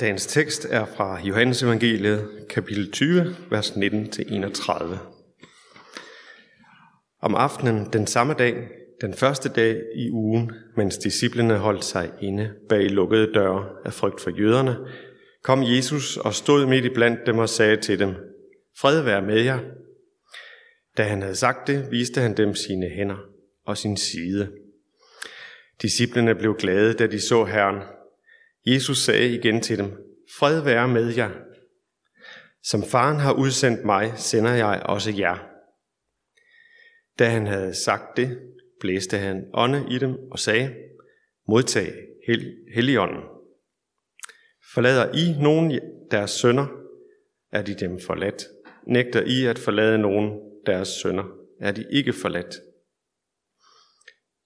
Dagens 0.00 0.26
tekst 0.26 0.66
er 0.70 0.84
fra 0.84 1.20
Johannes 1.20 1.62
evangeliet, 1.62 2.28
kapitel 2.50 2.92
20, 2.92 3.36
vers 3.50 3.70
19-31. 3.70 4.96
Om 7.22 7.34
aftenen 7.34 7.92
den 7.92 8.06
samme 8.06 8.34
dag, 8.34 8.68
den 9.00 9.14
første 9.14 9.48
dag 9.48 9.82
i 9.96 10.10
ugen, 10.10 10.52
mens 10.76 10.98
disciplene 10.98 11.58
holdt 11.58 11.84
sig 11.84 12.10
inde 12.20 12.50
bag 12.68 12.90
lukkede 12.90 13.32
døre 13.34 13.68
af 13.84 13.92
frygt 13.92 14.20
for 14.20 14.30
jøderne, 14.30 14.76
kom 15.42 15.62
Jesus 15.62 16.16
og 16.16 16.34
stod 16.34 16.66
midt 16.66 16.84
i 16.84 16.94
blandt 16.94 17.20
dem 17.26 17.38
og 17.38 17.48
sagde 17.48 17.76
til 17.76 17.98
dem, 17.98 18.14
Fred 18.80 19.02
være 19.02 19.22
med 19.22 19.40
jer. 19.40 19.58
Da 20.96 21.02
han 21.02 21.22
havde 21.22 21.36
sagt 21.36 21.66
det, 21.66 21.90
viste 21.90 22.20
han 22.20 22.36
dem 22.36 22.54
sine 22.54 22.88
hænder 22.88 23.18
og 23.66 23.78
sin 23.78 23.96
side. 23.96 24.50
Disciplene 25.82 26.34
blev 26.34 26.56
glade, 26.58 26.94
da 26.94 27.06
de 27.06 27.20
så 27.20 27.44
Herren. 27.44 27.82
Jesus 28.66 28.98
sagde 28.98 29.34
igen 29.34 29.60
til 29.60 29.78
dem, 29.78 29.92
Fred 30.38 30.60
være 30.60 30.88
med 30.88 31.14
jer. 31.14 31.30
Som 32.62 32.82
faren 32.82 33.16
har 33.16 33.32
udsendt 33.32 33.84
mig, 33.84 34.12
sender 34.16 34.52
jeg 34.52 34.82
også 34.84 35.10
jer. 35.18 35.38
Da 37.18 37.28
han 37.28 37.46
havde 37.46 37.74
sagt 37.74 38.16
det, 38.16 38.40
blæste 38.80 39.18
han 39.18 39.44
ånde 39.54 39.86
i 39.90 39.98
dem 39.98 40.14
og 40.30 40.38
sagde, 40.38 40.74
modtag 41.48 41.92
hel- 42.26 42.56
Helligånden. 42.74 43.22
Forlader 44.74 45.12
I 45.12 45.42
nogen 45.42 45.80
deres 46.10 46.30
sønner, 46.30 46.66
er 47.52 47.62
de 47.62 47.74
dem 47.74 48.00
forladt. 48.06 48.44
Nægter 48.86 49.22
I 49.26 49.44
at 49.46 49.58
forlade 49.58 49.98
nogen 49.98 50.40
deres 50.66 50.88
sønner, 50.88 51.24
er 51.60 51.72
de 51.72 51.86
ikke 51.90 52.12
forladt. 52.12 52.54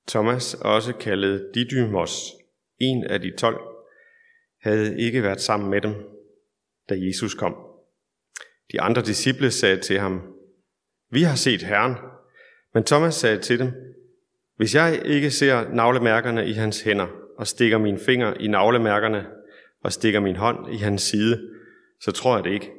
Thomas, 0.09 0.55
også 0.55 0.93
kaldet 0.93 1.51
Didymos, 1.55 2.21
en 2.79 3.05
af 3.05 3.21
de 3.21 3.37
tolv, 3.37 3.59
havde 4.61 5.01
ikke 5.01 5.23
været 5.23 5.41
sammen 5.41 5.71
med 5.71 5.80
dem, 5.80 5.95
da 6.89 6.95
Jesus 6.99 7.35
kom. 7.35 7.55
De 8.73 8.80
andre 8.80 9.02
disciple 9.02 9.51
sagde 9.51 9.80
til 9.80 9.99
ham, 9.99 10.23
Vi 11.10 11.23
har 11.23 11.37
set 11.37 11.63
Herren. 11.63 11.95
Men 12.74 12.85
Thomas 12.85 13.15
sagde 13.15 13.41
til 13.41 13.59
dem, 13.59 13.73
Hvis 14.57 14.74
jeg 14.74 15.02
ikke 15.05 15.30
ser 15.30 15.69
navlemærkerne 15.69 16.49
i 16.49 16.52
hans 16.52 16.80
hænder, 16.80 17.07
og 17.38 17.47
stikker 17.47 17.79
min 17.79 17.99
finger 17.99 18.35
i 18.35 18.47
navlemærkerne, 18.47 19.27
og 19.85 19.93
stikker 19.93 20.21
min 20.21 20.37
hånd 20.37 20.75
i 20.75 20.77
hans 20.77 21.02
side, 21.02 21.51
så 22.01 22.13
tror 22.13 22.37
jeg 22.37 22.45
det 22.45 22.52
ikke. 22.52 22.71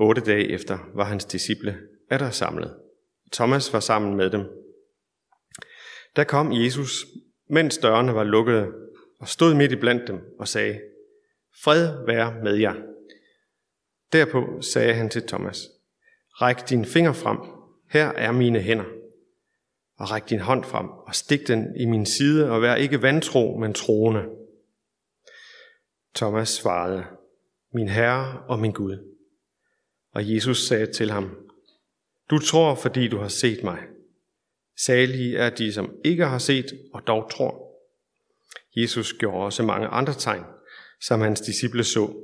Otte 0.00 0.20
dage 0.20 0.48
efter 0.48 0.78
var 0.94 1.04
hans 1.04 1.24
disciple 1.24 1.78
der 2.10 2.30
samlet. 2.30 2.76
Thomas 3.32 3.72
var 3.72 3.80
sammen 3.80 4.16
med 4.16 4.30
dem. 4.30 4.40
Der 6.16 6.24
kom 6.24 6.52
Jesus, 6.52 7.06
mens 7.50 7.78
dørene 7.78 8.14
var 8.14 8.24
lukkede, 8.24 8.66
og 9.20 9.28
stod 9.28 9.54
midt 9.54 9.72
i 9.72 9.76
blandt 9.76 10.08
dem 10.08 10.20
og 10.38 10.48
sagde, 10.48 10.80
Fred 11.64 12.06
være 12.06 12.44
med 12.44 12.54
jer. 12.54 12.74
Derpå 14.12 14.62
sagde 14.62 14.94
han 14.94 15.10
til 15.10 15.26
Thomas, 15.26 15.68
Ræk 16.32 16.68
din 16.68 16.84
finger 16.84 17.12
frem, 17.12 17.38
her 17.90 18.08
er 18.08 18.32
mine 18.32 18.60
hænder. 18.60 18.84
Og 19.98 20.10
ræk 20.10 20.30
din 20.30 20.40
hånd 20.40 20.64
frem 20.64 20.88
og 20.88 21.14
stik 21.14 21.48
den 21.48 21.76
i 21.76 21.84
min 21.84 22.06
side, 22.06 22.50
og 22.50 22.62
vær 22.62 22.74
ikke 22.74 23.02
vantro, 23.02 23.56
men 23.58 23.74
troende. 23.74 24.24
Thomas 26.14 26.48
svarede, 26.48 27.04
Min 27.74 27.88
Herre 27.88 28.42
og 28.48 28.58
min 28.58 28.72
Gud. 28.72 29.16
Og 30.14 30.34
Jesus 30.34 30.66
sagde 30.66 30.92
til 30.92 31.10
ham, 31.10 31.36
Du 32.30 32.38
tror, 32.38 32.74
fordi 32.74 33.08
du 33.08 33.18
har 33.18 33.28
set 33.28 33.64
mig. 33.64 33.78
Salige 34.84 35.36
er 35.36 35.50
de, 35.50 35.72
som 35.72 35.94
ikke 36.04 36.26
har 36.26 36.38
set 36.38 36.66
og 36.92 37.06
dog 37.06 37.30
tror. 37.30 37.69
Jesus 38.76 39.12
gjorde 39.12 39.44
også 39.44 39.62
mange 39.62 39.86
andre 39.86 40.12
tegn, 40.12 40.44
som 41.00 41.20
hans 41.20 41.40
disciple 41.40 41.84
så. 41.84 42.14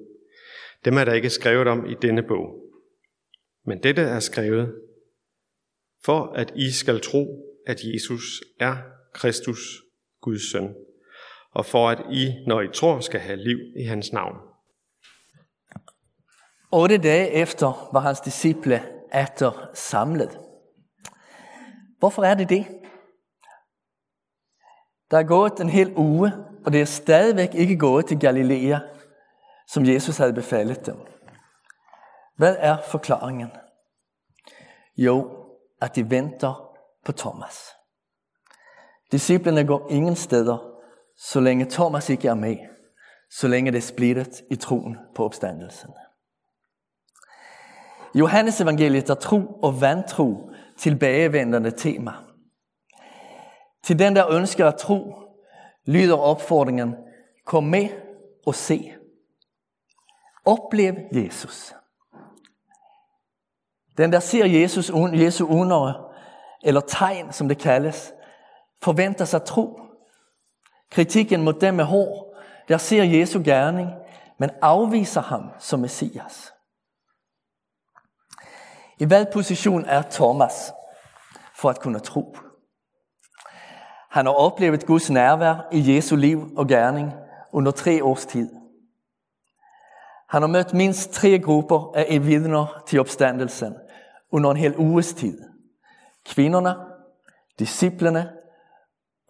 Dem 0.85 0.99
er 0.99 1.05
der 1.05 1.13
ikke 1.13 1.31
skrevet 1.31 1.69
om 1.69 1.87
i 1.87 1.95
denne 2.03 2.23
bog. 2.23 2.63
Men 3.67 3.83
dette 3.83 4.03
er 4.03 4.21
skrevet, 4.21 4.75
for 6.05 6.33
at 6.37 6.53
I 6.57 6.71
skal 6.71 7.01
tro, 7.01 7.27
at 7.67 7.81
Jesus 7.85 8.23
er 8.61 8.77
Kristus, 9.15 9.59
Guds 10.21 10.53
søn, 10.53 10.75
og 11.53 11.67
for 11.67 11.89
at 11.91 12.03
I, 12.13 12.45
når 12.47 12.61
I 12.61 12.69
tror, 12.75 13.01
skal 13.01 13.21
have 13.21 13.37
liv 13.37 13.59
i 13.77 13.83
hans 13.83 14.13
navn. 14.13 14.37
Otte 16.73 16.99
dage 16.99 17.31
efter 17.31 17.91
var 17.93 18.01
hans 18.01 18.21
disciple 18.21 18.83
atter 19.13 19.71
samlet. 19.75 20.39
Hvorfor 21.99 22.23
er 22.23 22.35
det 22.35 22.49
det? 22.49 22.67
Der 25.11 25.19
er 25.19 25.23
gået 25.23 25.61
en 25.61 25.69
hel 25.69 25.93
uge, 25.97 26.33
og 26.65 26.73
det 26.73 26.81
er 26.81 26.85
stadigvæk 26.85 27.55
ikke 27.55 27.79
gået 27.79 28.07
til 28.07 28.21
Galilea, 28.21 28.79
som 29.69 29.87
Jesus 29.87 30.17
havde 30.17 30.33
befalet 30.33 30.87
dem. 30.87 30.97
Hvad 32.37 32.57
er 32.59 32.77
forklaringen? 32.89 33.51
Jo, 34.97 35.31
at 35.81 35.97
de 35.97 36.11
venter 36.11 36.73
på 37.05 37.13
Thomas. 37.13 37.59
Disciplerne 39.13 39.67
går 39.67 39.87
ingen 39.91 40.17
steder, 40.17 40.59
så 41.17 41.41
længe 41.41 41.67
Thomas 41.71 42.11
ikke 42.11 42.29
er 42.29 42.35
med, 42.35 42.57
så 43.31 43.49
længe 43.49 43.71
det 43.71 43.79
er 43.79 43.83
splittet 43.83 44.43
i 44.51 44.57
troen 44.57 44.97
på 45.15 45.25
opstandelsen. 45.25 45.91
I 48.15 48.19
Johannes 48.19 48.61
evangeliet 48.61 49.11
er 49.11 49.15
tro 49.15 49.47
og 49.63 49.81
vantro 49.81 50.51
tilbagevendende 50.79 51.71
tema. 51.71 52.13
Til 53.87 53.99
den, 53.99 54.17
der 54.17 54.31
ønsker 54.31 54.69
at 54.69 54.79
tro, 54.79 55.15
lyder 55.85 56.17
opfordringen, 56.17 56.97
kom 57.45 57.65
med 57.65 57.89
og 58.47 58.55
se. 58.55 58.95
Oplev 60.45 60.95
Jesus. 61.13 61.75
Den, 63.97 64.13
der 64.13 64.21
ser 64.21 64.47
Jesus, 64.47 64.91
Jesu 65.13 65.47
under, 65.47 66.13
eller 66.63 66.81
tegn, 66.81 67.33
som 67.33 67.49
det 67.49 67.59
kaldes, 67.59 68.13
forventer 68.83 69.25
sig 69.25 69.45
tro. 69.45 69.81
Kritikken 70.91 71.43
mod 71.43 71.53
dem 71.53 71.75
med 71.75 71.85
hår, 71.85 72.37
der 72.69 72.79
ser 72.79 73.03
Jesu 73.03 73.43
gerning, 73.45 73.91
men 74.39 74.51
afviser 74.63 75.23
ham 75.23 75.51
som 75.59 75.81
Messias. 75.81 76.53
I 78.99 79.05
hvad 79.05 79.27
position 79.33 79.85
er 79.85 80.03
Thomas 80.03 80.73
for 81.55 81.71
at 81.71 81.81
kunne 81.81 82.01
tro? 82.01 82.37
Han 84.17 84.27
har 84.27 84.33
oplevet 84.33 84.87
Guds 84.87 85.11
nærvær 85.11 85.69
i 85.73 85.95
Jesu 85.95 86.17
liv 86.17 86.53
og 86.57 86.69
gerning 86.69 87.13
under 87.53 87.73
tre 87.73 88.05
års 88.05 88.27
tid. 88.27 88.51
Han 90.29 90.43
har 90.43 90.47
mødt 90.47 90.75
mindst 90.75 91.13
tre 91.13 91.39
grupper 91.39 91.93
af 91.95 92.27
vidner 92.27 92.83
til 92.87 93.01
opstandelsen 93.01 93.75
under 94.33 94.51
en 94.51 94.57
hel 94.57 94.77
uges 94.77 95.15
tid. 95.15 95.41
Kvinderne, 96.27 96.75
disciplene 97.59 98.31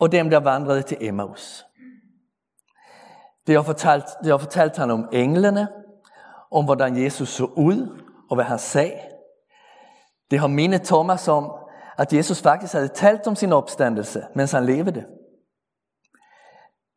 og 0.01 0.13
dem, 0.13 0.31
der 0.31 0.41
vandrede 0.41 0.83
til 0.83 0.97
Emmaus. 1.01 1.67
De 3.47 3.53
har 3.53 3.63
fortalt, 3.63 4.07
de 4.25 4.29
har 4.29 4.39
fortalt 4.39 4.77
han 4.77 4.91
om 4.91 5.09
englene, 5.13 5.69
om 6.51 6.65
hvordan 6.65 7.05
Jesus 7.05 7.29
så 7.29 7.45
ud 7.45 8.03
og 8.31 8.35
hvad 8.35 8.45
han 8.45 8.59
sagde. 8.59 9.01
Det 10.31 10.39
har 10.39 10.47
mindet 10.47 10.83
Thomas 10.83 11.29
om, 11.29 11.53
at 11.99 12.13
Jesus 12.13 12.43
faktisk 12.43 12.73
havde 12.73 12.89
talt 12.89 13.27
om 13.27 13.37
sin 13.37 13.53
opstandelse, 13.53 14.27
mens 14.35 14.53
han 14.53 14.65
levede. 14.65 15.07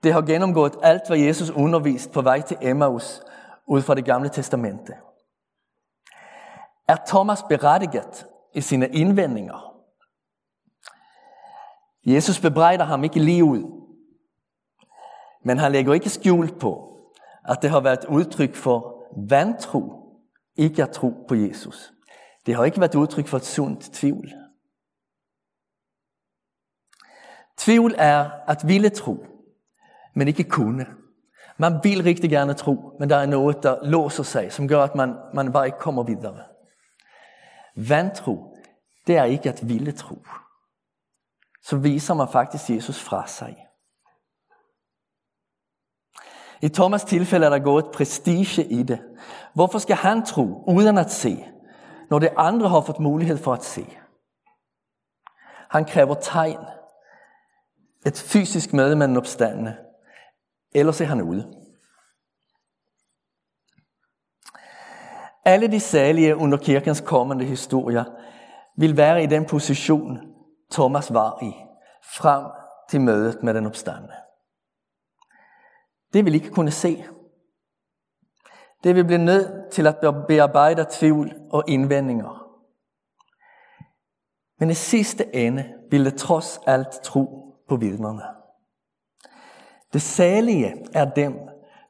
Det 0.04 0.14
har 0.14 0.22
gennemgået 0.22 0.76
alt, 0.84 1.08
hvad 1.08 1.18
Jesus 1.18 1.50
undervist 1.50 2.12
på 2.12 2.22
vej 2.22 2.42
til 2.42 2.58
Emmaus 2.62 3.22
ud 3.68 3.82
fra 3.82 3.96
det 3.96 4.06
gamle 4.06 4.30
testamente. 4.30 4.94
Er 6.88 6.98
Thomas 7.08 7.44
berettiget 7.44 8.28
i 8.54 8.62
sine 8.62 8.88
indvendinger? 8.88 9.76
Jesus 12.06 12.40
bebrejder 12.40 12.86
ham 12.86 13.04
ikke 13.04 13.20
lige 13.20 13.44
ud, 13.44 13.64
men 15.46 15.58
han 15.58 15.72
lægger 15.72 15.94
ikke 15.94 16.10
skjul 16.10 16.60
på, 16.60 16.98
at 17.46 17.62
det 17.62 17.70
har 17.70 17.80
været 17.80 18.06
udtryk 18.06 18.56
for 18.56 19.06
vantro, 19.30 19.94
ikke 20.56 20.84
at 20.84 20.90
tro 20.90 21.14
på 21.28 21.36
Jesus. 21.36 21.94
Det 22.46 22.56
har 22.56 22.66
ikke 22.66 22.80
været 22.80 22.96
udtryk 22.96 23.28
for 23.28 23.38
et 23.38 23.46
sundt 23.46 23.94
tvivl. 23.94 24.39
Tvivl 27.60 27.96
er 27.98 28.30
at 28.48 28.68
ville 28.68 28.90
tro, 28.90 29.26
men 30.16 30.28
ikke 30.28 30.44
kunne. 30.44 30.88
Man 31.58 31.80
vil 31.84 32.04
rigtig 32.04 32.30
gerne 32.30 32.54
tro, 32.54 32.96
men 33.00 33.10
der 33.10 33.16
er 33.16 33.26
noget, 33.26 33.64
der 33.64 33.86
låser 33.86 34.24
sig, 34.24 34.54
som 34.54 34.68
gør, 34.68 34.84
at 34.84 34.96
man, 34.96 35.16
man 35.34 35.52
bare 35.52 35.66
ikke 35.66 35.78
kommer 35.78 36.04
videre. 36.04 36.44
Vantro, 37.76 38.58
det 39.08 39.18
er 39.18 39.24
ikke 39.24 39.50
at 39.50 39.70
ville 39.70 39.92
tro. 39.92 40.16
Så 41.64 41.78
viser 41.78 42.14
man 42.14 42.28
faktisk 42.32 42.70
Jesus 42.70 43.00
fra 43.00 43.28
sig. 43.28 43.66
I 46.62 46.70
Thomas 46.70 47.04
tilfælde 47.04 47.46
er 47.46 47.50
der 47.50 47.60
gået 47.60 47.86
prestige 47.94 48.66
i 48.66 48.84
det. 48.84 49.00
Hvorfor 49.54 49.80
skal 49.80 49.96
han 49.96 50.26
tro 50.26 50.64
uden 50.68 50.98
at 50.98 51.12
se, 51.12 51.46
når 52.10 52.20
det 52.20 52.30
andre 52.38 52.70
har 52.70 52.82
fået 52.82 53.00
mulighed 53.00 53.38
for 53.38 53.54
at 53.54 53.64
se? 53.64 53.98
Han 55.70 55.86
kræver 55.86 56.14
tegn. 56.14 56.79
Et 58.06 58.20
fysisk 58.20 58.74
møde 58.74 58.96
med 58.96 59.08
den 59.08 59.18
opstandende. 59.18 59.78
Ellers 60.72 61.02
er 61.02 61.06
han 61.06 61.22
ude. 61.22 61.54
Alle 65.46 65.68
de 65.68 65.80
salige 65.80 66.36
under 66.36 66.58
kirkens 66.58 67.02
kommende 67.02 67.46
historier 67.46 68.04
vil 68.78 68.98
være 68.98 69.24
i 69.24 69.26
den 69.26 69.46
position, 69.46 70.20
Thomas 70.72 71.14
var 71.14 71.44
i, 71.44 71.54
frem 72.04 72.46
til 72.90 73.02
mødet 73.02 73.44
med 73.44 73.54
den 73.54 73.66
opstande. 73.66 74.14
Det 76.14 76.26
vil 76.26 76.36
ikke 76.36 76.50
kunne 76.50 76.72
se. 76.72 77.06
Det 78.84 78.96
vil 78.96 79.06
blive 79.06 79.26
nødt 79.26 79.72
til 79.72 79.88
at 79.88 79.96
bearbejde 80.28 80.86
tvivl 80.92 81.34
og 81.52 81.64
indvendinger. 81.68 82.46
Men 84.60 84.70
i 84.70 84.74
sidste 84.74 85.36
ende 85.36 85.74
vil 85.92 86.06
det 86.06 86.16
trods 86.16 86.60
alt 86.68 86.92
tro 87.04 87.49
på 87.70 87.76
vidnerne. 87.76 88.24
Det 89.94 90.02
salige 90.02 90.86
er 90.94 91.06
dem, 91.06 91.34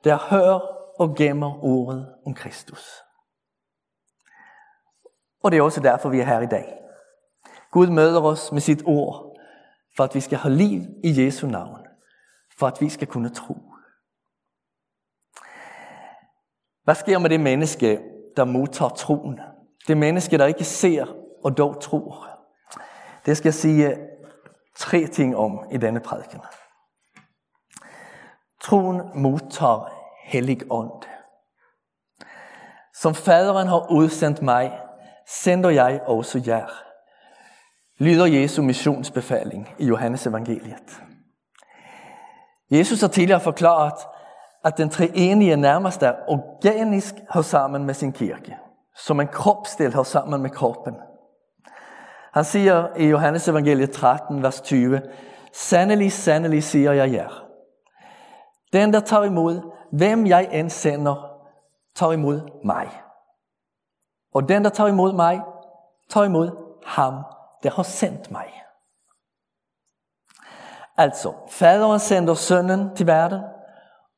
der 0.04 0.18
hører 0.30 0.60
og 1.00 1.16
gemmer 1.16 1.64
ordet 1.64 2.16
om 2.26 2.34
Kristus. 2.34 3.04
Og 5.44 5.52
det 5.52 5.58
er 5.58 5.62
også 5.62 5.82
derfor, 5.82 6.10
vi 6.10 6.20
er 6.20 6.26
her 6.26 6.40
i 6.40 6.46
dag. 6.46 6.76
Gud 7.72 7.88
møder 7.88 8.22
os 8.22 8.52
med 8.52 8.62
sit 8.62 8.84
ord, 8.86 9.38
for 9.98 10.04
at 10.04 10.16
vi 10.16 10.20
skal 10.20 10.38
have 10.38 10.56
liv 10.56 10.82
i 11.04 11.26
Jesu 11.26 11.48
navn, 11.48 11.80
for 12.58 12.68
at 12.68 12.82
vi 12.82 12.90
skal 12.90 13.08
kunne 13.08 13.30
tro. 13.30 13.56
Hvad 16.84 16.96
sker 16.96 17.20
med 17.20 17.30
det 17.30 17.40
menneske, 17.40 18.02
der 18.38 18.46
modtager 18.46 18.90
troen? 18.90 19.40
Det 19.88 19.98
menneske, 19.98 20.38
der 20.38 20.46
ikke 20.46 20.64
ser 20.64 21.06
og 21.44 21.58
dog 21.58 21.82
tror. 21.82 22.30
Det 23.26 23.38
skal 23.38 23.48
jeg 23.48 23.54
sige 23.54 24.09
tre 24.80 25.08
ting 25.08 25.38
om 25.38 25.60
i 25.72 25.78
denne 25.78 26.00
prædiken. 26.00 26.42
Troen 28.62 29.02
modtager 29.16 29.90
hellig 30.24 30.62
ånd. 30.70 31.04
Som 32.94 33.16
faderen 33.16 33.68
har 33.68 33.92
udsendt 33.92 34.42
mig, 34.42 34.80
sender 35.28 35.70
jeg 35.70 36.02
også 36.08 36.44
jer. 36.48 36.68
Lyder 37.98 38.26
Jesu 38.26 38.62
missionsbefaling 38.62 39.76
i 39.78 39.86
Johannes 39.86 40.28
evangeliet. 40.28 41.02
Jesus 42.72 43.02
har 43.02 43.08
tidligere 43.08 43.42
forklaret, 43.42 43.94
at 44.64 44.78
den 44.78 44.90
treenige 44.90 45.56
nærmest 45.56 46.04
er 46.04 46.16
organisk 46.28 47.16
har 47.30 47.42
sammen 47.42 47.86
med 47.86 47.94
sin 47.94 48.12
kirke. 48.12 48.58
Som 48.96 49.20
en 49.20 49.28
kropsdel 49.28 49.94
har 49.94 50.04
sammen 50.04 50.42
med 50.42 50.50
kroppen. 50.50 50.96
Han 52.34 52.44
siger 52.44 52.96
i 52.96 53.06
Johannes 53.06 53.48
evangeliet 53.48 53.92
13, 53.92 54.44
vers 54.44 54.62
20, 54.62 55.02
Sandelig, 55.54 56.12
sandelig 56.12 56.64
siger 56.64 56.92
jeg 56.92 57.14
jer. 57.14 57.46
Den, 58.74 58.94
der 58.94 59.00
tager 59.00 59.24
imod, 59.24 59.72
hvem 59.92 60.28
jeg 60.28 60.50
end 60.52 60.70
sender, 60.70 61.40
tager 61.96 62.12
imod 62.12 62.66
mig. 62.66 62.90
Og 64.34 64.50
den, 64.50 64.64
der 64.64 64.70
tager 64.70 64.88
imod 64.88 65.14
mig, 65.14 65.42
tager 66.10 66.26
imod 66.26 66.52
ham, 66.86 67.14
der 67.64 67.70
har 67.70 67.84
sendt 67.84 68.32
mig. 68.32 68.64
Altså, 70.98 71.34
faderen 71.50 72.00
sender 72.00 72.34
sønnen 72.34 72.96
til 72.96 73.08
verden, 73.08 73.42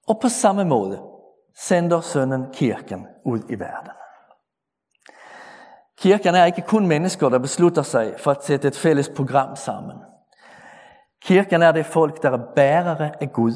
og 0.08 0.20
på 0.22 0.30
samme 0.30 0.66
måde 0.66 1.02
sender 1.56 2.02
sønnen 2.02 2.54
kirken 2.54 3.08
ud 3.26 3.40
i 3.50 3.60
verden. 3.60 4.01
Kirken 6.02 6.36
er 6.36 6.46
ikke 6.46 6.62
kun 6.62 6.88
mennesker, 6.88 7.30
der 7.30 7.40
beslutter 7.40 7.82
sig 7.82 8.14
for 8.18 8.32
at 8.32 8.44
sætte 8.44 8.68
et 8.68 8.78
fælles 8.78 9.10
program 9.16 9.56
sammen. 9.56 9.98
Kirken 11.22 11.62
er 11.62 11.72
det 11.72 11.86
folk, 11.86 12.24
der 12.24 12.32
er 12.32 12.54
bærere 12.56 13.12
af 13.22 13.34
Gud. 13.34 13.54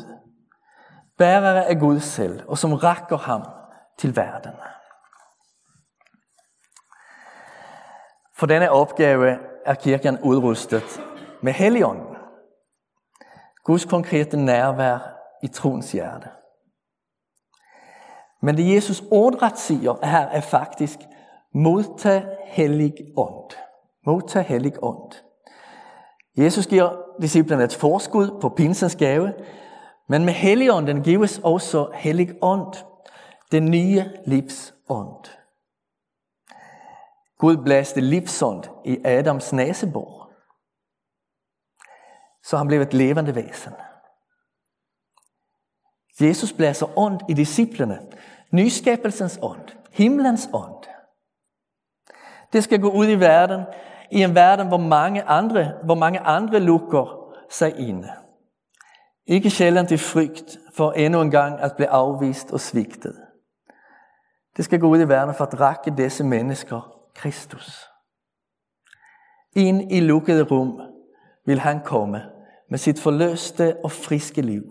Bærere 1.18 1.66
af 1.66 1.80
Gud 1.80 2.00
selv, 2.00 2.50
og 2.50 2.58
som 2.58 2.74
rækker 2.74 3.18
ham 3.18 3.42
til 3.98 4.16
verden. 4.16 4.52
For 8.38 8.46
denne 8.46 8.72
opgave 8.72 9.38
er 9.66 9.74
kirken 9.74 10.20
udrustet 10.20 11.02
med 11.42 11.54
Helligånden. 11.54 12.16
Guds 13.64 13.86
konkrete 13.86 14.38
nærvær 14.38 15.00
i 15.44 15.48
troens 15.48 15.92
hjerte. 15.92 16.30
Men 18.42 18.58
det 18.58 18.76
Jesus 18.76 19.04
ordret 19.12 19.60
siger 19.60 20.06
her 20.06 20.28
er 20.28 20.42
faktisk, 20.42 21.00
modtag 21.56 22.38
hellig 22.46 22.94
ånd. 23.18 23.52
Modtag 24.06 24.44
hellig 24.44 24.84
ånd. 24.84 25.14
Jesus 26.38 26.68
giver 26.68 26.98
disciplene 27.22 27.64
et 27.64 27.76
forskud 27.76 28.40
på 28.42 28.50
pinsens 28.50 28.96
gave, 28.96 29.34
men 30.08 30.26
med 30.26 30.34
helligånden 30.34 31.04
gives 31.04 31.40
også 31.44 31.92
hellig 31.94 32.36
ånd, 32.42 32.74
den 33.52 33.66
nye 33.66 34.04
livsånd. 34.26 35.26
Gud 37.38 37.58
blæste 37.64 38.02
livsånd 38.02 38.64
i 38.86 38.98
Adams 39.06 39.54
næsebor, 39.54 40.32
så 42.44 42.58
han 42.58 42.68
blev 42.68 42.82
et 42.82 42.94
levende 42.94 43.36
væsen. 43.36 43.74
Jesus 46.22 46.54
blæser 46.54 46.98
ånd 46.98 47.20
i 47.30 47.34
disciplene, 47.34 48.00
nyskabelsens 48.52 49.40
ånd, 49.42 49.68
himlens 49.92 50.50
ånd. 50.54 50.95
Det 52.56 52.64
skal 52.64 52.82
gå 52.82 52.90
ud 52.90 53.08
i 53.08 53.20
verden, 53.20 53.62
i 54.12 54.24
en 54.24 54.36
verden, 54.36 54.68
hvor 54.68 54.78
mange 54.78 55.24
andre, 55.24 55.74
hvor 55.84 55.96
mange 55.96 56.20
andre 56.20 56.60
lukker 56.60 57.34
sig 57.50 57.80
inde. 57.80 58.12
Ikke 59.26 59.50
sjældent 59.50 59.92
i 59.92 59.98
frygt 59.98 60.58
for 60.76 60.92
endnu 60.92 61.22
en 61.22 61.32
gang 61.32 61.60
at 61.60 61.76
blive 61.76 61.90
afvist 61.90 62.52
og 62.52 62.60
svigtet. 62.60 63.16
Det 64.58 64.66
skal 64.66 64.80
gå 64.80 64.88
ud 64.88 65.00
i 65.00 65.08
verden 65.08 65.36
for 65.36 65.46
at 65.46 65.60
række 65.60 66.04
disse 66.04 66.24
mennesker 66.24 67.02
Kristus. 67.16 67.86
Ind 69.56 69.92
i 69.92 70.00
lukkede 70.00 70.44
rum 70.44 70.82
vil 71.46 71.60
han 71.60 71.82
komme 71.84 72.22
med 72.70 72.78
sit 72.78 73.00
forløste 73.00 73.78
og 73.84 73.92
friske 73.92 74.42
liv. 74.42 74.64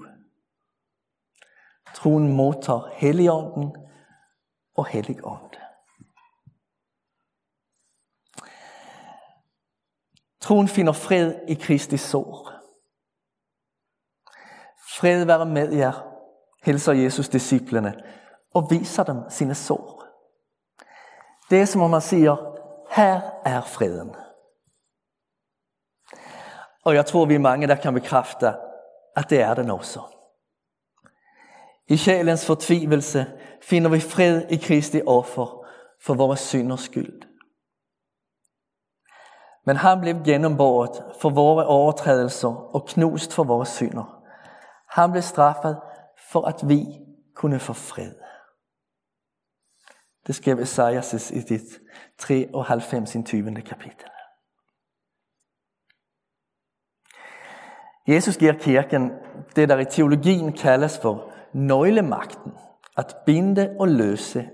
Troen 1.95 2.33
modtager 2.33 2.89
Helligånden 2.93 3.77
og 4.77 4.87
Helligånden. 4.87 5.64
Troen 10.45 10.69
finder 10.69 10.93
fred 10.93 11.35
i 11.49 11.55
Kristi 11.55 11.97
sår. 11.97 12.51
Fred 14.97 15.25
være 15.25 15.47
med 15.47 15.73
jer, 15.73 16.05
hilser 16.65 16.93
Jesus 16.93 17.29
disciplene 17.29 17.95
og 18.55 18.67
viser 18.71 19.03
dem 19.03 19.17
sine 19.31 19.55
sår. 19.55 20.05
Det 21.51 21.61
er 21.61 21.65
som 21.65 21.81
om 21.81 21.91
man 21.91 22.01
siger, 22.01 22.37
her 22.91 23.21
er 23.45 23.61
freden. 23.61 24.15
Og 26.85 26.95
jeg 26.95 27.07
tror, 27.07 27.25
vi 27.25 27.35
er 27.35 27.39
mange, 27.39 27.67
der 27.67 27.75
kan 27.75 27.95
bekræfte, 27.95 28.53
at 29.17 29.31
det 29.31 29.41
er 29.41 29.55
den 29.55 29.71
også. 29.71 30.01
I 31.89 31.97
sjælens 31.97 32.47
fortvivelse 32.47 33.27
finder 33.63 33.91
vi 33.91 34.01
fred 34.01 34.43
i 34.51 34.57
Kristi 34.57 35.01
offer 35.07 35.67
for 36.03 36.15
vores 36.15 36.41
synders 36.41 36.81
skyld. 36.81 37.34
Men 39.65 39.77
han 39.77 40.01
blev 40.01 40.25
gennemboret 40.25 41.05
for 41.21 41.31
vores 41.31 41.67
overtrædelser 41.69 42.75
og 42.75 42.87
knust 42.87 43.33
for 43.33 43.45
vores 43.45 43.69
synder. 43.69 44.23
Han 44.89 45.11
blev 45.11 45.23
straffet 45.23 45.81
for 46.31 46.43
at 46.47 46.69
vi 46.69 46.87
kunne 47.35 47.59
få 47.59 47.73
fred. 47.73 48.15
Det 50.27 50.35
skrev 50.35 50.59
Esajas 50.59 51.31
i 51.31 51.41
dit 51.41 51.81
93. 52.19 53.17
20. 53.27 53.55
kapitel. 53.55 54.09
Jesus 58.09 58.37
giver 58.37 58.53
kirken 58.53 59.13
det, 59.57 59.69
der 59.69 59.79
i 59.79 59.85
teologien 59.85 60.53
kaldes 60.53 60.99
for 60.99 61.33
nøglemagten, 61.53 62.53
at 62.97 63.17
binde 63.27 63.77
og 63.81 63.89
løse 63.89 64.51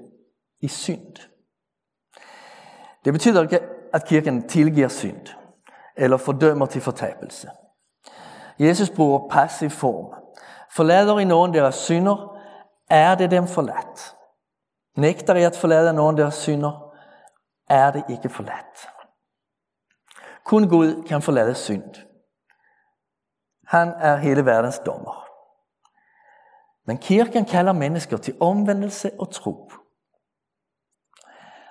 i 0.61 0.69
synd. 0.69 1.17
Det 3.05 3.13
betyder 3.13 3.47
at 3.93 4.07
kirken 4.07 4.49
tilgiver 4.49 4.89
synd, 4.89 5.27
eller 5.97 6.17
fordømmer 6.17 6.67
til 6.67 6.81
fortabelse. 6.81 7.51
Jesus 8.59 8.91
bruger 8.91 9.29
passiv 9.29 9.71
form. 9.71 10.15
Forlader 10.77 11.19
I 11.19 11.25
nogen 11.25 11.55
deres 11.55 11.75
synder, 11.75 12.37
er 12.91 13.15
det 13.15 13.31
dem 13.31 13.47
forladt. 13.47 14.17
Nægter 14.97 15.35
I 15.35 15.43
at 15.43 15.57
forlade 15.57 15.93
nogen 15.93 16.19
deres 16.19 16.35
synder, 16.35 16.95
er 17.69 17.91
det 17.91 18.05
ikke 18.09 18.29
forladt. 18.29 18.89
Kun 20.45 20.69
Gud 20.69 21.03
kan 21.03 21.23
forlade 21.23 21.55
synd. 21.55 21.95
Han 23.67 23.89
er 23.89 24.17
hele 24.17 24.45
verdens 24.45 24.79
dommer. 24.79 25.27
Men 26.87 26.99
kirken 26.99 27.45
kalder 27.45 27.73
mennesker 27.73 28.17
til 28.17 28.37
omvendelse 28.41 29.11
og 29.19 29.33
tro. 29.33 29.71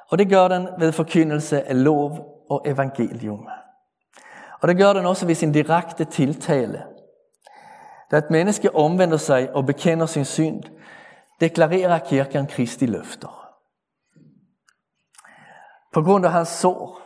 Og 0.10 0.18
det 0.18 0.30
gør 0.30 0.48
den 0.48 0.68
ved 0.78 0.92
forkyndelse 0.92 1.68
af 1.68 1.84
lov 1.84 2.12
og 2.50 2.62
evangelium. 2.66 3.48
Og 4.62 4.68
det 4.68 4.78
gør 4.78 4.94
den 4.94 5.06
også 5.06 5.26
ved 5.26 5.36
sin 5.36 5.52
direkte 5.52 6.06
tiltale. 6.06 6.84
Da 8.12 8.18
et 8.18 8.30
menneske 8.30 8.76
omvender 8.76 9.18
sig 9.18 9.56
og 9.56 9.66
bekender 9.66 10.06
sin 10.06 10.26
synd, 10.26 10.64
deklarerer 11.40 12.00
kirken 12.00 12.48
Kristi 12.48 12.86
løfter. 12.86 13.50
På 15.94 16.02
grund 16.02 16.26
af 16.26 16.32
hans 16.32 16.50
sår 16.50 17.02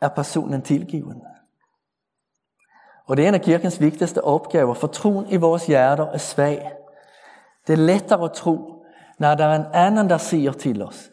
er 0.00 0.08
personen 0.08 0.62
tilgiven. 0.62 1.22
Og 3.06 3.16
det 3.16 3.24
er 3.24 3.28
en 3.28 3.34
af 3.34 3.42
kirkens 3.42 3.80
vigtigste 3.80 4.24
opgaver, 4.24 4.74
for 4.74 4.86
troen 4.86 5.26
i 5.26 5.36
vores 5.36 5.66
hjerter 5.66 6.06
er 6.06 6.18
svag. 6.18 6.72
Det 7.66 7.72
er 7.72 7.76
lettere 7.76 8.24
at 8.24 8.32
tro, 8.32 8.84
når 9.18 9.34
der 9.34 9.44
er 9.44 9.58
en 9.58 9.66
anden, 9.74 10.10
der 10.10 10.18
siger 10.18 10.52
til 10.52 10.82
os, 10.82 11.10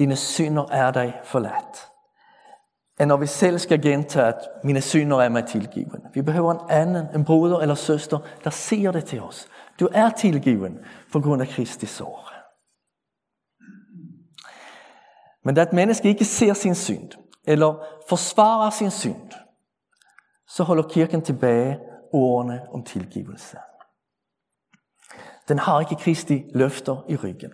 dine 0.00 0.16
synder 0.16 0.66
er 0.70 0.90
dig 0.90 1.20
forladt. 1.24 1.90
End 3.00 3.08
når 3.08 3.16
vi 3.16 3.26
selv 3.26 3.58
skal 3.58 3.82
gentage, 3.82 4.26
at 4.26 4.48
mine 4.64 4.80
synder 4.80 5.16
er 5.16 5.28
mig 5.28 5.46
tilgiven. 5.46 6.02
Vi 6.14 6.22
behøver 6.22 6.52
en 6.52 6.70
anden, 6.70 7.06
en 7.14 7.24
broder 7.24 7.58
eller 7.58 7.74
søster, 7.74 8.18
der 8.44 8.50
siger 8.50 8.92
det 8.92 9.04
til 9.04 9.22
os. 9.22 9.48
Du 9.80 9.88
er 9.92 10.10
tilgiven 10.10 10.78
på 11.12 11.20
grund 11.20 11.42
af 11.42 11.48
Kristi 11.48 11.86
sår. 11.86 12.32
Men 15.44 15.54
da 15.54 15.62
et 15.62 15.72
menneske 15.72 16.08
ikke 16.08 16.24
ser 16.24 16.54
sin 16.54 16.74
synd, 16.74 17.10
eller 17.44 17.84
forsvarer 18.08 18.70
sin 18.70 18.90
synd, 18.90 19.30
så 20.48 20.62
holder 20.62 20.82
kirken 20.82 21.22
tilbage 21.22 21.78
ordene 22.12 22.62
om 22.72 22.84
tilgivelse. 22.84 23.56
Den 25.48 25.58
har 25.58 25.80
ikke 25.80 25.96
Kristi 25.96 26.44
løfter 26.54 27.04
i 27.08 27.16
ryggen. 27.16 27.52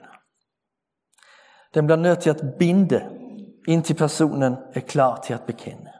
Den 1.76 1.86
bliver 1.86 1.96
nødt 1.96 2.18
til 2.18 2.30
at 2.30 2.42
binde, 2.58 3.10
indtil 3.68 3.94
personen 3.94 4.56
er 4.74 4.80
klar 4.80 5.20
til 5.20 5.34
at 5.34 5.42
bekende. 5.42 5.90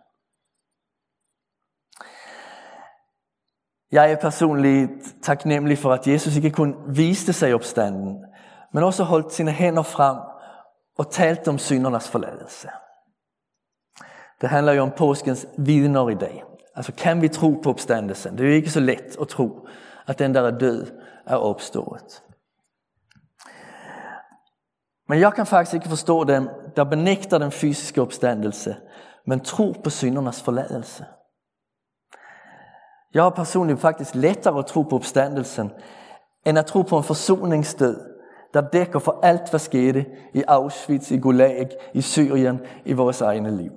Jeg 3.93 4.13
er 4.13 4.17
personligt 4.17 4.91
taknemmelig 5.23 5.79
for, 5.79 5.93
at 5.93 6.07
Jesus 6.07 6.37
ikke 6.37 6.51
kun 6.51 6.77
viste 6.89 7.33
sig 7.33 7.55
opstanden, 7.55 8.25
men 8.73 8.83
også 8.83 9.05
holdt 9.05 9.33
sine 9.33 9.51
hænder 9.51 9.83
frem 9.83 10.17
og 10.99 11.11
talte 11.11 11.49
om 11.49 11.59
syndernas 11.59 12.09
forladelse. 12.09 12.69
Det 14.41 14.49
handler 14.49 14.73
jo 14.73 14.83
om 14.83 14.93
påskens 14.97 15.47
vidner 15.59 16.09
i 16.09 16.15
dag. 16.15 16.45
Altså 16.77 16.93
kan 16.93 17.23
vi 17.23 17.29
tro 17.29 17.61
på 17.63 17.71
opstandelsen? 17.71 18.39
Det 18.39 18.45
er 18.45 18.49
jo 18.49 18.55
ikke 18.55 18.71
så 18.71 18.81
let 18.81 19.17
at 19.21 19.29
tro, 19.29 19.69
at 20.07 20.19
den 20.19 20.35
der 20.35 20.43
er 20.43 20.59
død 20.59 21.01
er 21.27 21.37
opstået. 21.37 22.23
Men 25.09 25.21
jeg 25.21 25.35
kan 25.35 25.47
faktisk 25.47 25.75
ikke 25.75 25.89
forstå 25.89 26.25
dem, 26.25 26.49
der 26.77 26.85
benægter 26.85 27.39
den 27.39 27.53
fysiske 27.53 28.03
opstandelse, 28.03 28.77
men 29.27 29.41
tror 29.41 29.75
på 29.85 29.91
syndernas 29.91 30.43
forladelse. 30.43 31.05
Jeg 33.15 33.23
har 33.23 33.31
personligt 33.31 33.81
faktisk 33.81 34.15
lettere 34.15 34.59
at 34.59 34.67
tro 34.67 34.83
på 34.83 34.97
opstandelsen, 34.97 35.73
end 36.47 36.59
at 36.59 36.67
tro 36.67 36.83
på 36.83 36.99
en 36.99 37.05
forsoningsdød, 37.05 38.01
der 38.55 38.61
dækker 38.61 38.99
for 38.99 39.21
alt, 39.23 39.51
hvad 39.51 39.61
skete 39.61 40.07
i 40.35 40.43
Auschwitz, 40.49 41.11
i 41.11 41.19
Gulag, 41.19 41.69
i 41.95 42.01
Syrien, 42.01 42.61
i 42.85 42.93
vores 42.93 43.21
egne 43.21 43.57
liv. 43.57 43.73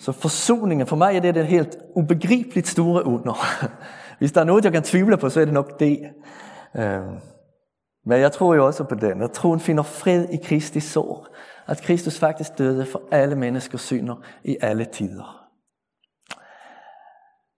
Så 0.00 0.12
forsoningen, 0.12 0.86
for 0.86 0.96
mig 0.96 1.16
er 1.16 1.20
det 1.20 1.36
et 1.36 1.46
helt 1.46 1.76
ubegribeligt 1.96 2.68
store 2.68 3.06
under. 3.06 3.34
Hvis 4.18 4.32
der 4.32 4.40
er 4.40 4.44
noget, 4.44 4.64
jeg 4.64 4.72
kan 4.72 4.82
tvivle 4.82 5.16
på, 5.16 5.30
så 5.30 5.40
er 5.40 5.44
det 5.44 5.54
nok 5.54 5.80
det. 5.80 5.98
Øhm. 6.76 7.20
Men 8.08 8.20
jeg 8.20 8.32
tror 8.32 8.54
jo 8.54 8.66
også 8.66 8.84
på 8.84 8.94
den, 8.94 9.22
at 9.22 9.32
troen 9.32 9.60
finder 9.60 9.82
fred 9.82 10.28
i 10.28 10.36
Kristi 10.44 10.80
sår. 10.80 11.26
At 11.66 11.82
Kristus 11.82 12.18
faktisk 12.18 12.58
døde 12.58 12.86
for 12.86 13.02
alle 13.10 13.36
menneskers 13.36 13.80
synder 13.80 14.16
i 14.44 14.56
alle 14.60 14.84
tider. 14.84 15.48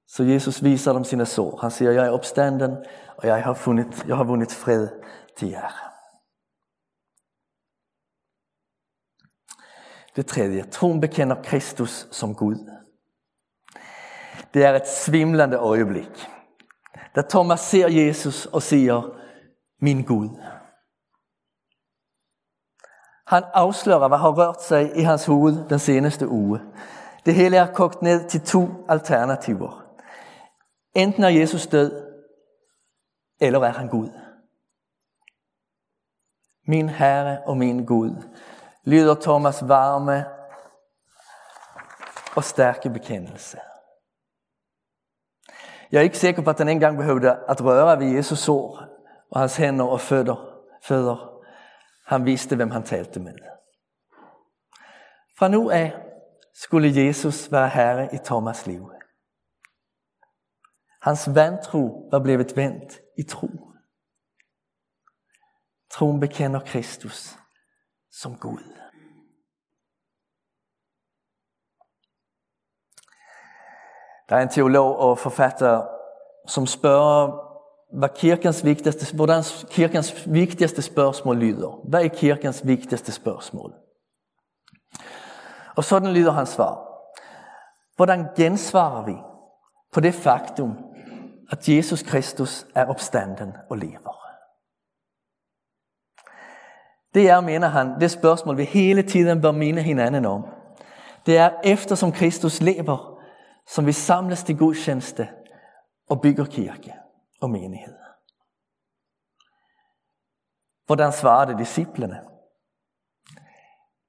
Så 0.09 0.23
Jesus 0.23 0.65
viser 0.65 0.93
dem 0.93 1.05
sine 1.05 1.27
sår. 1.27 1.59
Han 1.61 1.71
siger, 1.71 1.91
jeg 1.91 2.07
er 2.07 2.11
opstanden, 2.11 2.77
og 3.17 3.27
jeg 3.27 3.45
har, 3.45 3.55
fundet, 3.55 4.05
jeg 4.07 4.17
har 4.17 4.25
vundet 4.25 4.53
fred 4.53 4.89
til 5.37 5.49
jer. 5.49 5.93
Det 10.17 10.27
tredje, 10.27 10.63
troen 10.63 11.01
bekender 11.01 11.43
Kristus 11.43 12.09
som 12.11 12.35
Gud. 12.35 12.71
Det 14.55 14.65
er 14.65 14.73
et 14.73 14.89
svimlande 14.89 15.57
øjeblik. 15.57 16.29
Da 17.17 17.23
Thomas 17.31 17.61
ser 17.61 17.89
Jesus 17.89 18.47
og 18.47 18.63
siger, 18.63 19.20
min 19.81 20.05
Gud. 20.05 20.29
Han 23.27 23.45
afslører, 23.55 24.09
hvad 24.09 24.19
har 24.19 24.33
rørt 24.33 24.63
sig 24.63 24.97
i 24.97 25.03
hans 25.03 25.27
hoved 25.27 25.69
den 25.69 25.79
seneste 25.79 26.29
uge. 26.29 26.61
Det 27.27 27.35
hele 27.35 27.57
er 27.57 27.75
kogt 27.75 28.03
ned 28.03 28.29
til 28.29 28.41
to 28.41 28.69
alternativer. 28.89 29.97
Enten 30.95 31.25
er 31.25 31.29
Jesus 31.29 31.67
død, 31.67 32.07
eller 33.41 33.61
er 33.61 33.73
han 33.73 33.89
Gud. 33.89 34.09
Min 36.67 36.89
Herre 36.89 37.43
og 37.47 37.57
min 37.57 37.87
Gud, 37.87 38.11
lyder 38.85 39.15
Thomas 39.15 39.69
varme 39.69 40.27
og 42.37 42.45
stærke 42.45 42.91
bekendelse. 42.91 43.59
Jeg 45.93 45.99
er 45.99 46.03
ikke 46.03 46.19
sikker 46.19 46.43
på, 46.43 46.51
at 46.51 46.59
han 46.59 46.69
engang 46.69 46.97
behøvede 46.97 47.39
at 47.49 47.65
røre 47.65 47.99
ved 47.99 48.07
Jesus 48.07 48.39
sår 48.39 48.90
og 49.31 49.41
hans 49.41 49.57
hænder 49.57 49.85
og 49.85 50.01
fødder. 50.01 50.63
fødder. 50.83 51.43
Han 52.07 52.25
vidste, 52.25 52.57
hvem 52.57 52.71
han 52.71 52.83
talte 52.83 53.21
med. 53.21 53.35
Fra 55.39 55.49
nu 55.49 55.71
af 55.71 56.07
skulle 56.55 57.07
Jesus 57.07 57.53
være 57.53 57.69
herre 57.69 58.15
i 58.15 58.19
Thomas 58.25 58.67
liv. 58.67 58.93
Hans 61.03 61.35
vantro 61.35 62.09
var 62.11 62.23
blevet 62.23 62.57
vendt 62.57 63.01
i 63.19 63.23
tro. 63.23 63.49
Troen 65.91 66.21
bekender 66.21 66.61
Kristus 66.61 67.37
som 68.11 68.39
Gud. 68.39 68.81
Der 74.29 74.37
er 74.37 74.43
en 74.43 74.49
teolog 74.49 74.97
og 74.97 75.19
forfatter, 75.19 75.87
som 76.49 76.67
spørger, 76.67 77.50
hvad 77.93 78.09
kirkens 78.17 78.65
vigtigste, 78.65 79.17
hvordan 79.17 79.43
kirkens 79.71 80.29
vigtigste 80.29 80.83
spørgsmål 80.83 81.37
lyder. 81.37 81.89
Hvad 81.89 82.05
er 82.05 82.09
kirkens 82.09 82.67
vigtigste 82.67 83.13
spørgsmål? 83.13 83.75
Og 85.77 85.85
sådan 85.85 86.13
lyder 86.13 86.33
hans 86.33 86.49
svar. 86.49 86.87
Hvordan 87.97 88.27
gensvarer 88.37 89.05
vi 89.05 89.17
på 89.93 90.01
det 90.01 90.15
faktum, 90.15 90.79
at 91.51 91.69
Jesus 91.69 92.03
Kristus 92.03 92.67
er 92.75 92.87
opstanden 92.87 93.53
og 93.71 93.79
lever? 93.79 94.17
Det 97.15 97.29
er, 97.31 97.41
mener 97.41 97.69
han, 97.69 98.01
det 98.01 98.11
spørgsmål, 98.11 98.57
vi 98.57 98.65
hele 98.65 99.03
tiden 99.03 99.41
bør 99.41 99.53
minde 99.53 99.83
hinanden 99.83 100.25
om. 100.25 100.47
Det 101.27 101.39
er, 101.39 101.51
eftersom 101.65 102.13
Kristus 102.13 102.61
lever, 102.61 103.21
som 103.69 103.87
vi 103.87 103.93
samles 103.93 104.43
til 104.43 104.59
gudstjeneste 104.59 105.29
og 106.11 106.21
bygger 106.21 106.45
kirke 106.45 106.95
og 107.41 107.51
menighed. 107.51 107.97
Hvordan 110.87 111.13
svarede 111.13 111.59
disciplene? 111.59 112.21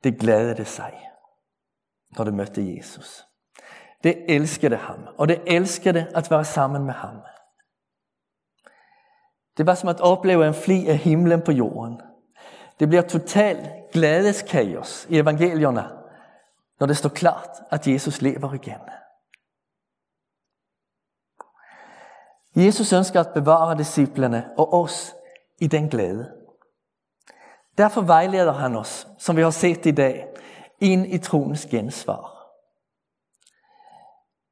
Det 0.04 0.20
glædede 0.20 0.66
sig, 0.66 1.10
når 2.18 2.24
de 2.24 2.32
mødte 2.32 2.76
Jesus. 2.78 3.28
Det 4.04 4.26
elskede 4.30 4.76
ham, 4.76 5.08
og 5.18 5.28
det 5.28 5.42
elskede 5.48 6.12
at 6.16 6.32
være 6.32 6.46
sammen 6.46 6.86
med 6.86 6.94
ham. 6.94 7.22
Det 9.58 9.66
var 9.66 9.76
som 9.76 9.90
at 9.90 10.02
opleve 10.02 10.48
en 10.48 10.54
fli 10.54 10.88
af 10.88 10.98
himlen 10.98 11.42
på 11.42 11.52
jorden. 11.52 12.02
Det 12.80 12.88
bliver 12.88 13.02
totalt 13.02 13.92
glædeskaos 13.92 15.06
i 15.10 15.20
evangelierne, 15.20 15.90
når 16.80 16.88
det 16.88 16.98
står 16.98 17.10
klart, 17.10 17.50
at 17.72 17.88
Jesus 17.88 18.22
lever 18.22 18.54
igen. 18.54 19.01
Jesus 22.56 22.94
ønsker 22.94 23.20
at 23.20 23.34
bevare 23.34 23.78
disciplene 23.78 24.50
og 24.58 24.74
os 24.74 25.16
i 25.60 25.68
den 25.68 25.90
glæde. 25.90 26.32
Derfor 27.78 28.02
vejleder 28.02 28.54
han 28.54 28.76
os, 28.76 29.08
som 29.18 29.38
vi 29.38 29.42
har 29.42 29.50
set 29.50 29.86
i 29.86 29.92
dag, 29.92 30.28
ind 30.80 31.06
i 31.06 31.18
troens 31.18 31.66
gensvar. 31.66 32.38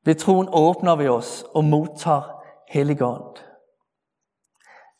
Ved 0.05 0.15
troen 0.15 0.49
åbner 0.51 0.95
vi 0.95 1.07
os 1.07 1.45
og 1.53 1.63
modtager 1.63 2.43
Helligånd. 2.69 3.37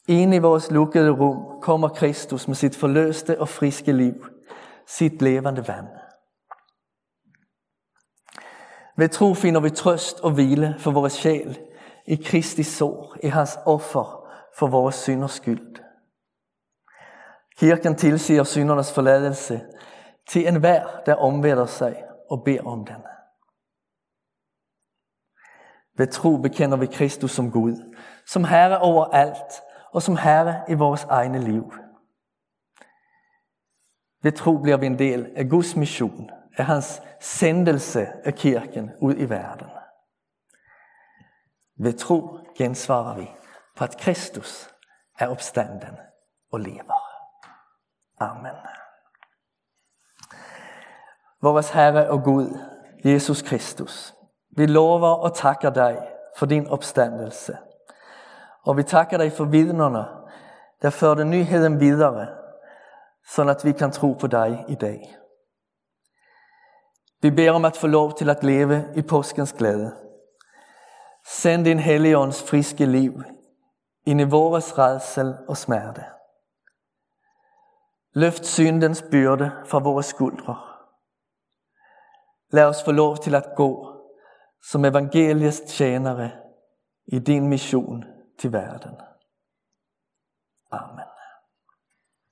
Ind 0.07 0.33
i 0.33 0.37
vores 0.37 0.71
lukkede 0.71 1.09
rum 1.09 1.61
kommer 1.61 1.87
Kristus 1.87 2.47
med 2.47 2.55
sit 2.55 2.75
forløste 2.75 3.41
og 3.41 3.49
friske 3.49 3.91
liv, 3.91 4.25
sit 4.87 5.21
levende 5.21 5.67
vand. 5.67 5.87
Ved 8.97 9.09
tro 9.09 9.33
finder 9.33 9.61
vi 9.61 9.69
trøst 9.69 10.19
og 10.19 10.31
hvile 10.31 10.75
for 10.79 10.91
vores 10.91 11.13
sjæl 11.13 11.68
i 12.09 12.15
Kristi 12.15 12.63
sår, 12.63 13.17
i 13.23 13.27
hans 13.27 13.59
offer 13.65 14.29
for 14.57 14.67
vores 14.67 14.95
synders 14.95 15.31
skyld. 15.31 15.75
Kirken 17.57 17.95
tilsiger 17.95 18.43
syndernes 18.43 18.93
forladelse 18.93 19.61
til 20.29 20.47
enhver, 20.47 21.01
der 21.05 21.15
omvender 21.15 21.65
sig 21.65 22.03
og 22.29 22.43
beder 22.43 22.63
om 22.63 22.85
den. 22.85 23.03
Ved 25.97 26.07
tro 26.07 26.37
bekender 26.37 26.77
vi 26.77 26.85
Kristus 26.85 27.31
som 27.31 27.51
Gud, 27.51 27.95
som 28.27 28.43
Herre 28.43 28.79
over 28.79 29.05
alt 29.05 29.61
og 29.91 30.01
som 30.01 30.17
Herre 30.17 30.63
i 30.69 30.73
vores 30.73 31.03
egne 31.03 31.39
liv. 31.39 31.73
Ved 34.23 34.31
tro 34.31 34.57
bliver 34.57 34.77
vi 34.77 34.85
en 34.85 34.99
del 34.99 35.31
af 35.35 35.49
Guds 35.49 35.75
mission, 35.75 36.29
af 36.57 36.65
hans 36.65 37.01
sendelse 37.19 38.07
af 38.25 38.33
kirken 38.33 38.91
ud 39.01 39.15
i 39.17 39.29
verden. 39.29 39.67
Ved 41.79 41.93
tro 41.93 42.37
gensvarer 42.57 43.15
vi 43.15 43.31
på 43.77 43.83
at 43.83 43.97
Kristus 43.97 44.69
er 45.19 45.27
opstanden 45.27 45.97
og 46.51 46.59
lever. 46.59 46.99
Amen. 48.19 48.55
Vores 51.41 51.69
Herre 51.69 52.09
og 52.09 52.23
Gud, 52.23 52.59
Jesus 53.05 53.41
Kristus, 53.41 54.13
vi 54.57 54.65
lover 54.65 55.09
og 55.09 55.35
takker 55.35 55.69
dig 55.69 56.07
for 56.37 56.45
din 56.45 56.67
opstandelse. 56.67 57.57
Og 58.65 58.77
vi 58.77 58.83
takker 58.83 59.17
dig 59.17 59.31
for 59.31 59.45
vidnerne, 59.45 60.05
der 60.81 60.89
førte 60.89 61.25
nyheden 61.25 61.79
videre, 61.79 62.27
så 63.27 63.49
at 63.49 63.65
vi 63.65 63.71
kan 63.71 63.91
tro 63.91 64.13
på 64.13 64.27
dig 64.27 64.65
i 64.67 64.75
dag. 64.75 65.15
Vi 67.21 67.31
beder 67.31 67.51
om 67.51 67.65
at 67.65 67.77
få 67.77 67.87
lov 67.87 68.13
til 68.17 68.29
at 68.29 68.43
leve 68.43 68.85
i 68.95 69.01
påskens 69.01 69.53
glæde. 69.53 70.08
Send 71.31 71.65
din 71.65 71.79
helligånds 71.79 72.43
friske 72.43 72.85
liv 72.85 73.13
ind 74.05 74.21
i 74.21 74.23
vores 74.23 74.77
redsel 74.77 75.37
og 75.47 75.57
smerte. 75.57 76.05
Løft 78.13 78.45
syndens 78.45 79.03
byrde 79.11 79.51
fra 79.65 79.79
vores 79.79 80.05
skuldre. 80.05 80.57
Lad 82.49 82.65
os 82.65 82.83
få 82.83 82.91
lov 82.91 83.17
til 83.17 83.35
at 83.35 83.45
gå 83.55 84.01
som 84.71 84.85
evangeliets 84.85 85.59
tjenere 85.59 86.31
i 87.07 87.19
din 87.19 87.47
mission 87.47 88.05
til 88.39 88.53
verden. 88.53 88.95
Amen. 90.71 91.08